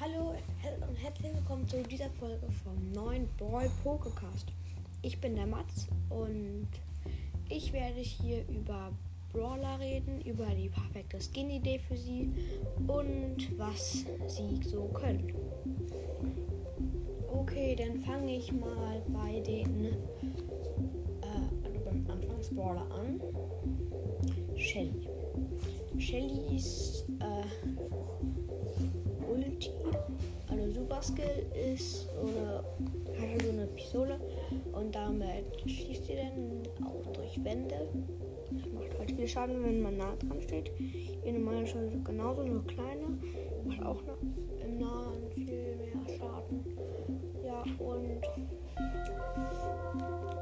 Hallo 0.00 0.34
und 0.88 0.96
herzlich 0.96 1.34
willkommen 1.34 1.68
zu 1.68 1.82
dieser 1.82 2.08
Folge 2.18 2.48
vom 2.64 2.92
neuen 2.92 3.28
Brawl 3.36 3.70
Pokécast. 3.84 4.46
Ich 5.02 5.20
bin 5.20 5.36
der 5.36 5.46
Mats 5.46 5.86
und 6.08 6.68
ich 7.50 7.74
werde 7.74 8.00
hier 8.00 8.42
über 8.48 8.90
Brawler 9.32 9.78
reden, 9.80 10.22
über 10.22 10.46
die 10.46 10.70
perfekte 10.70 11.20
Skin-Idee 11.20 11.78
für 11.78 11.96
sie 11.98 12.32
und 12.86 13.58
was 13.58 14.06
sie 14.28 14.60
so 14.64 14.84
können. 14.94 15.30
Okay, 17.30 17.76
dann 17.76 18.00
fange 18.00 18.36
ich 18.36 18.50
mal 18.50 19.02
bei 19.08 19.40
den 19.40 19.84
äh, 19.84 21.56
also 21.64 21.84
beim 21.84 22.06
Anfangsbrawler 22.08 22.90
an. 22.92 23.20
Shelly. 24.56 25.06
Shellys 25.98 27.00
äh, 27.00 27.01
Skill 31.02 31.46
ist 31.72 32.08
eine, 32.20 32.62
hat 33.18 33.42
so 33.42 33.50
eine 33.50 33.66
Pistole 33.66 34.20
und 34.72 34.94
damit 34.94 35.60
schießt 35.66 36.06
sie 36.06 36.16
dann 36.16 36.62
auch 36.86 37.12
durch 37.12 37.44
Wände. 37.44 37.88
Das 38.50 38.72
macht 38.72 38.98
halt 38.98 39.10
viel 39.10 39.28
Schaden, 39.28 39.64
wenn 39.64 39.82
man 39.82 39.96
nah 39.96 40.14
dran 40.16 40.40
steht. 40.42 40.70
Ihre 41.24 41.38
normale 41.38 41.66
Schuss 41.66 41.90
genauso, 42.04 42.42
nur 42.42 42.66
kleiner. 42.66 43.08
Macht 43.64 43.82
auch 43.82 44.02
noch 44.02 44.18
im 44.64 44.78
Nahen 44.78 45.30
viel 45.34 45.76
mehr 45.76 46.18
Schaden. 46.18 46.64
Ja, 47.44 47.64
und 47.78 48.22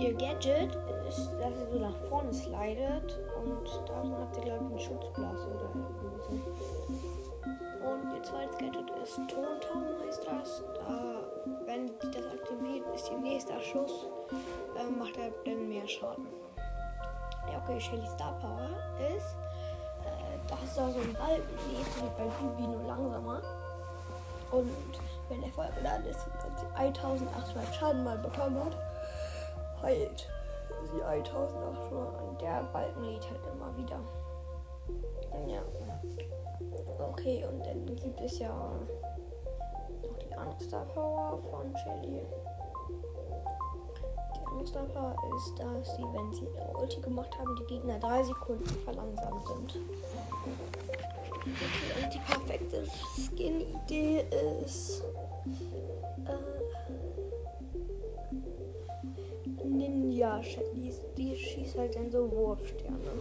ihr 0.00 0.14
Gadget 0.14 0.76
ist, 1.08 1.30
dass 1.40 1.54
sie 1.58 1.72
so 1.72 1.78
nach 1.78 1.96
vorne 2.08 2.32
slidet 2.32 3.18
und 3.42 3.88
daran 3.88 4.12
hat 4.12 4.34
sie, 4.34 4.40
glaube 4.42 4.64
ich, 4.64 4.70
einen 4.70 4.80
Schutzblase 4.80 5.46
oder 5.48 5.70
irgendwie 5.74 6.08
so. 6.22 6.34
Und 7.84 8.16
ihr 8.16 8.22
zweites 8.22 8.56
Gadget 8.58 8.90
ist 9.02 9.16
Tonton, 9.16 9.53
heißt 10.44 10.62
das. 10.62 10.62
Da, 10.86 11.66
wenn 11.66 11.86
die 11.86 12.10
das 12.10 12.26
aktiviert, 12.26 12.84
ist 12.94 13.10
ihr 13.10 13.18
nächster 13.18 13.60
Schuss, 13.60 14.06
äh, 14.76 14.90
macht 14.90 15.16
er 15.16 15.30
dann 15.44 15.68
mehr 15.68 15.86
Schaden. 15.88 16.26
Ja, 17.50 17.58
okay, 17.62 17.80
Shelly 17.80 18.06
Star 18.06 18.32
Power 18.40 18.70
ist, 19.16 19.36
äh, 20.04 20.38
das 20.48 20.62
ist 20.62 20.78
auch 20.78 20.90
so 20.90 21.00
ein 21.00 21.12
Ball, 21.14 21.40
die 21.68 21.80
ist 21.80 21.96
wie 21.96 22.08
bei 22.16 22.28
Bibi 22.40 22.66
nur 22.66 22.82
langsamer. 22.84 23.42
Und 24.50 24.70
wenn 25.28 25.40
der 25.40 25.50
voll 25.50 25.68
geladen 25.76 26.06
ist 26.06 26.26
und 26.46 26.58
sie 26.58 26.66
1800 26.76 27.74
Schaden 27.74 28.04
mal 28.04 28.18
bekommen 28.18 28.62
hat, 28.64 28.76
heilt 29.82 30.28
sie 30.92 31.02
1800 31.02 32.22
und 32.22 32.40
der 32.40 32.62
Balken 32.72 33.04
lädt 33.04 33.28
halt 33.28 33.40
immer 33.52 33.76
wieder. 33.76 34.00
Ja. 35.46 35.62
Okay, 36.98 37.44
und 37.44 37.64
dann 37.66 37.86
gibt 37.96 38.20
es 38.20 38.38
ja 38.38 38.70
die 40.34 40.40
andere 40.40 40.86
Power 40.94 41.38
von 41.50 41.76
Shelly. 41.78 42.20
Die 44.34 44.46
andere 44.46 44.66
Star 44.66 44.84
Power 44.84 45.16
ist, 45.36 45.58
dass 45.58 45.96
sie, 45.96 46.02
wenn 46.02 46.32
sie 46.32 46.44
ihre 46.44 46.76
Ulti 46.76 47.00
gemacht 47.00 47.30
haben, 47.38 47.56
die 47.56 47.64
Gegner 47.74 47.98
drei 47.98 48.22
Sekunden 48.22 48.66
verlangsamt 48.84 49.46
sind. 49.46 49.76
Und 51.44 52.14
die 52.14 52.18
perfekte 52.18 52.84
Skin-Idee 53.16 54.24
ist. 54.64 55.04
Äh, 56.26 56.54
Ninja 59.64 60.42
Shelly. 60.42 60.94
Die 61.16 61.36
schießt 61.36 61.78
halt 61.78 61.94
dann 61.94 62.10
so 62.10 62.30
Wurfsterne. 62.30 63.12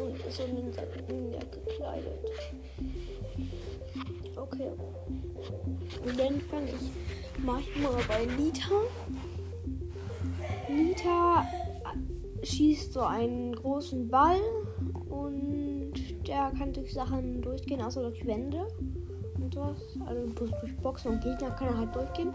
Und 0.00 0.26
ist 0.26 0.36
so 0.36 0.46
Ninja, 0.46 0.82
Ninja 1.08 1.40
gekleidet. 1.40 2.30
Okay. 4.50 4.70
Und 6.04 6.18
dann 6.18 6.40
fange 6.40 6.68
ich 6.68 7.44
manchmal 7.44 8.02
bei 8.08 8.26
Nita. 8.36 8.70
Nita 10.68 11.46
schießt 12.42 12.92
so 12.92 13.00
einen 13.00 13.54
großen 13.54 14.08
Ball 14.08 14.38
und 15.08 15.92
der 16.26 16.52
kann 16.58 16.72
durch 16.72 16.92
Sachen 16.92 17.42
durchgehen, 17.42 17.82
außer 17.82 18.02
durch 18.02 18.26
Wände 18.26 18.66
und 19.36 19.54
sowas. 19.54 19.76
Also 20.06 20.26
durch 20.32 20.76
Boxen 20.82 21.12
und 21.12 21.22
Gegner 21.22 21.50
kann 21.50 21.68
er 21.68 21.78
halt 21.78 21.94
durchgehen. 21.94 22.32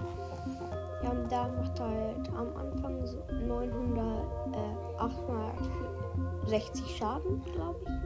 Ja, 1.03 1.09
und 1.11 1.31
da 1.31 1.47
macht 1.47 1.79
er 1.79 1.88
halt 1.88 2.29
am 2.29 2.55
Anfang 2.55 3.05
so 3.05 3.17
900, 3.47 4.53
äh, 4.53 5.00
860 5.00 6.97
Schaden, 6.97 7.41
glaube 7.53 7.79
ich. 7.83 8.00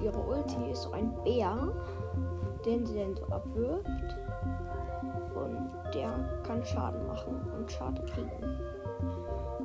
Ihre 0.00 0.18
Ulti 0.18 0.70
ist 0.70 0.82
so 0.82 0.92
ein 0.92 1.12
Bär, 1.24 1.72
den 2.64 2.84
sie 2.86 2.98
dann 2.98 3.16
so 3.16 3.24
abwirft. 3.26 4.16
Und 5.34 5.70
der 5.94 6.12
kann 6.42 6.64
Schaden 6.64 7.06
machen 7.06 7.40
und 7.56 7.70
Schaden 7.70 8.04
kriegen. 8.06 8.60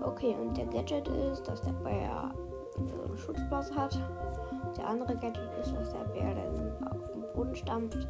Okay, 0.01 0.35
und 0.39 0.57
der 0.57 0.65
Gadget 0.65 1.07
ist, 1.07 1.47
dass 1.47 1.61
der 1.61 1.73
Bär 1.73 2.33
so 2.75 3.15
Schutzblatt 3.15 3.75
hat. 3.75 3.99
Der 4.77 4.87
andere 4.87 5.15
Gadget 5.15 5.49
ist, 5.61 5.73
dass 5.75 5.91
der 5.91 6.05
Bär 6.05 6.35
dann 6.35 6.87
auf 6.87 7.11
den 7.11 7.21
Boden 7.33 7.55
stampft, 7.55 8.07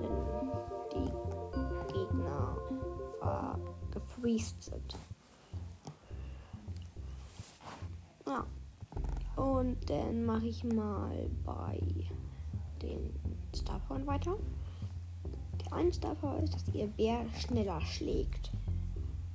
wenn 0.00 0.52
die 0.92 1.92
Gegner 1.92 2.56
gefreezed 3.90 4.62
sind. 4.62 4.96
Und 9.44 9.90
dann 9.90 10.24
mache 10.24 10.46
ich 10.46 10.64
mal 10.64 11.28
bei 11.44 11.78
den 12.80 13.12
Starporn 13.54 14.06
weiter. 14.06 14.38
Der 15.62 15.72
eine 15.74 15.92
Starpower 15.92 16.42
ist, 16.42 16.54
dass 16.54 16.74
ihr 16.74 16.86
Bär 16.86 17.26
schneller 17.38 17.78
schlägt. 17.82 18.50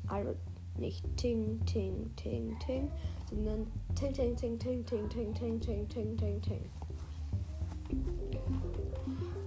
Also 0.08 0.34
nicht 0.80 1.06
ting, 1.16 1.64
ting, 1.68 2.10
ting, 2.16 2.58
ting, 2.58 2.90
sondern 3.30 3.68
ting, 3.94 4.12
ting, 4.14 4.36
ting, 4.36 4.58
ting, 4.58 4.84
ting, 4.84 5.10
ting, 5.10 5.34
ting, 5.36 5.60
ting, 5.60 5.88
ting, 5.88 6.18
ting, 6.18 6.42
ting. 6.42 6.70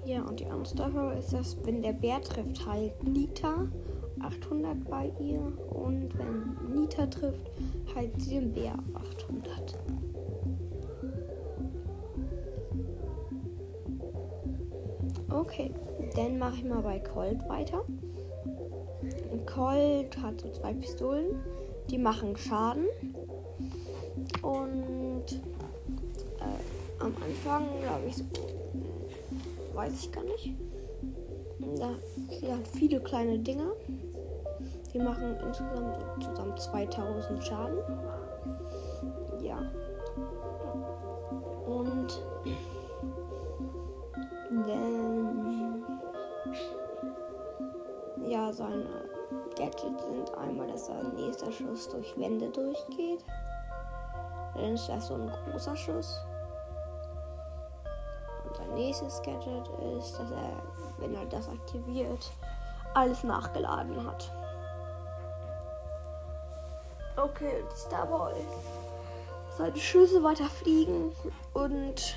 Ja, 0.06 0.22
und 0.22 0.38
die 0.38 0.46
andere 0.46 0.66
Story 0.66 1.18
ist, 1.18 1.32
dass 1.32 1.56
wenn 1.64 1.82
der 1.82 1.92
Bär 1.92 2.22
trifft, 2.22 2.64
heilt 2.64 3.02
Nita 3.02 3.66
800 4.22 4.88
bei 4.88 5.10
ihr 5.20 5.40
und 5.70 6.10
wenn 6.18 6.74
Nita 6.74 7.06
trifft, 7.06 7.50
heilt 7.94 8.20
sie 8.20 8.34
den 8.34 8.52
Bär 8.52 8.74
800. 8.94 9.78
Okay, 15.30 15.70
dann 16.14 16.38
mache 16.38 16.56
ich 16.56 16.64
mal 16.64 16.82
bei 16.82 16.98
Colt 16.98 17.48
weiter. 17.48 17.84
Colt 19.46 20.16
hat 20.18 20.40
so 20.40 20.50
zwei 20.52 20.72
Pistolen, 20.74 21.40
die 21.90 21.98
machen 21.98 22.36
Schaden. 22.36 22.86
Und 24.42 25.24
äh, 26.38 27.00
am 27.02 27.14
Anfang, 27.16 27.66
glaube 27.82 28.06
ich, 28.08 28.16
so, 28.16 28.24
weiß 29.74 29.92
ich 29.94 30.12
gar 30.12 30.24
nicht. 30.24 30.52
Da 31.78 31.90
sie 32.38 32.52
hat 32.52 32.68
viele 32.68 33.00
kleine 33.00 33.38
Dinger. 33.38 33.72
Die 34.92 34.98
machen 34.98 35.36
insgesamt 35.40 36.22
zusammen 36.22 36.56
2000 36.56 37.44
Schaden. 37.44 37.78
Ja. 39.40 39.58
Und 41.66 42.22
dann 44.66 45.82
ja, 48.32 48.52
seine 48.52 48.86
Gadgets 49.56 50.04
sind 50.04 50.34
einmal, 50.38 50.66
dass 50.66 50.86
sein 50.86 51.14
nächster 51.14 51.52
Schuss 51.52 51.88
durch 51.88 52.18
Wände 52.18 52.48
durchgeht. 52.48 53.24
Dann 54.54 54.74
ist 54.74 54.88
das 54.88 55.08
so 55.08 55.14
ein 55.14 55.30
großer 55.30 55.76
Schuss. 55.76 56.20
Und 58.46 58.56
sein 58.56 58.74
nächstes 58.74 59.20
Gadget 59.22 59.68
ist, 59.98 60.18
dass 60.18 60.30
er, 60.30 60.52
wenn 60.98 61.14
er 61.14 61.26
das 61.26 61.48
aktiviert, 61.48 62.32
alles 62.94 63.24
nachgeladen 63.24 64.06
hat. 64.06 64.30
Okay, 67.22 67.62
die 67.70 67.78
Starboy. 67.86 68.32
Seine 69.56 69.76
Schüsse 69.76 70.24
weiter 70.24 70.46
fliegen 70.46 71.12
und 71.54 72.16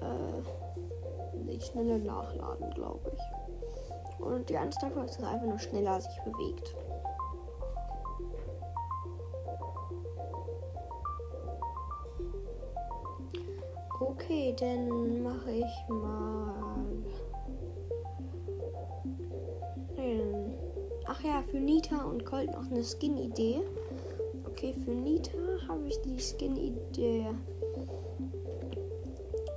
äh, 0.00 1.38
nicht 1.44 1.68
schneller 1.68 1.98
nachladen, 1.98 2.70
glaube 2.74 3.12
ich. 3.12 4.20
Und 4.24 4.48
die 4.48 4.56
andere 4.56 5.04
ist, 5.04 5.14
dass 5.14 5.18
er 5.20 5.28
einfach 5.28 5.46
nur 5.46 5.58
schneller 5.60 6.00
sich 6.00 6.20
bewegt. 6.24 6.74
Okay, 14.00 14.56
dann 14.58 15.22
mache 15.22 15.52
ich 15.52 15.88
mal. 15.88 16.40
Ach 21.06 21.24
ja, 21.24 21.42
für 21.42 21.58
Nita 21.58 22.04
und 22.04 22.24
Colt 22.24 22.50
noch 22.52 22.70
eine 22.70 22.82
Skin-Idee. 22.82 23.60
Okay, 24.60 24.74
für 24.84 24.90
Nita 24.90 25.38
habe 25.68 25.88
ich 25.88 25.98
die 26.02 26.20
Skin-Idee 26.20 27.28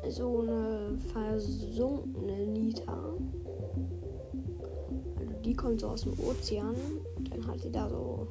so 0.07 0.39
eine 0.39 0.97
versunkene 1.11 2.47
Nita. 2.47 3.13
Also 5.19 5.33
die 5.43 5.53
kommt 5.53 5.81
so 5.81 5.87
aus 5.89 6.03
dem 6.03 6.17
Ozean. 6.21 6.73
Dann 7.29 7.45
hat 7.45 7.59
sie 7.59 7.69
da 7.69 7.89
so 7.89 8.29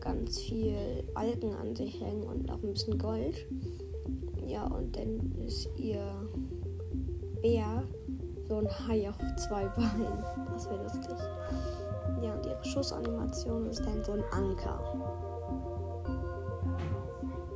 ganz 0.00 0.40
viel 0.40 0.74
Algen 1.14 1.52
an 1.52 1.76
sich 1.76 2.00
hängen 2.00 2.24
und 2.24 2.50
auch 2.50 2.60
ein 2.64 2.72
bisschen 2.72 2.98
Gold. 2.98 3.46
Ja, 4.44 4.66
und 4.66 4.96
dann 4.96 5.32
ist 5.46 5.68
ihr 5.76 6.02
Bär 7.42 7.84
so 8.48 8.56
ein 8.56 8.88
Hai 8.88 9.08
auf 9.08 9.18
zwei 9.36 9.68
Beinen. 9.68 10.24
Das 10.52 10.68
wäre 10.68 10.82
lustig. 10.82 11.14
Ja, 12.22 12.34
und 12.34 12.46
ihre 12.46 12.64
Schussanimation 12.64 13.66
ist 13.66 13.84
dann 13.84 14.02
so 14.04 14.12
ein 14.12 14.24
Anker. 14.32 14.80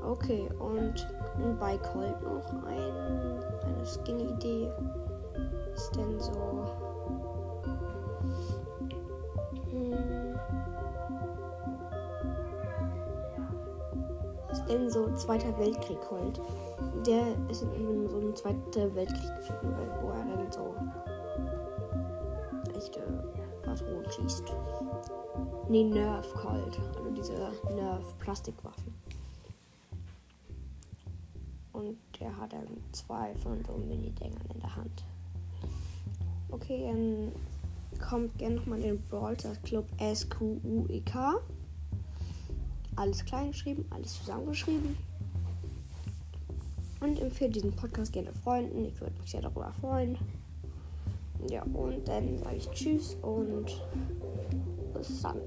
Okay, 0.04 0.48
und 0.58 1.06
bei 1.58 1.78
Colt 1.78 2.20
noch 2.22 2.52
ein, 2.66 3.42
eine 3.64 3.86
Skin-Idee. 3.86 4.70
Ist 5.74 5.96
denn 5.96 6.18
so. 6.18 6.66
Hm, 9.70 10.36
ist 14.50 14.68
denn 14.68 14.90
so 14.90 15.12
Zweiter 15.14 15.56
Weltkrieg 15.58 16.00
Colt? 16.00 16.40
Der 17.06 17.22
ist 17.48 17.62
in 17.62 18.08
so 18.08 18.16
einem 18.16 18.34
Zweiten 18.34 18.94
Weltkrieg, 18.94 19.30
wo 20.02 20.08
er 20.08 20.24
dann 20.24 20.50
so 20.50 20.74
Patronen 23.70 24.10
schießt. 24.10 24.44
Nee, 25.68 25.84
Nerf 25.84 26.34
Colt. 26.34 26.80
Also 26.96 27.10
diese 27.10 27.52
Nerf-Plastikwaffen. 27.72 28.92
Und 31.72 31.96
der 32.18 32.36
hat 32.36 32.52
dann 32.52 32.66
zwei 32.90 33.32
von 33.36 33.64
so 33.64 33.74
Mini-Dingern 33.74 34.44
in 34.52 34.60
der 34.60 34.74
Hand. 34.74 35.04
Okay, 36.50 36.84
dann 36.90 37.32
kommt 38.00 38.36
gerne 38.38 38.56
nochmal 38.56 38.80
in 38.80 38.96
den 38.96 39.02
Brawl 39.02 39.36
Club 39.62 39.86
S-Q-U-E-K. 39.98 41.34
Alles 42.96 43.24
klein 43.24 43.52
geschrieben, 43.52 43.84
alles 43.90 44.18
zusammengeschrieben. 44.18 44.96
Und 47.00 47.20
empfehle 47.20 47.50
diesen 47.50 47.76
Podcast 47.76 48.12
gerne 48.12 48.32
Freunden. 48.32 48.84
Ich 48.84 49.00
würde 49.00 49.18
mich 49.20 49.30
sehr 49.30 49.42
darüber 49.42 49.72
freuen. 49.80 50.18
Ja, 51.48 51.62
und 51.72 52.06
dann 52.06 52.38
sage 52.38 52.56
ich 52.56 52.70
Tschüss 52.70 53.16
und 53.22 53.66
bis 54.94 55.22
dann. 55.22 55.40